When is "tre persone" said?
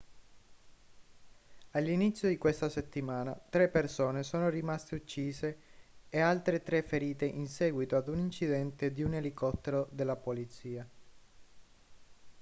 3.51-4.23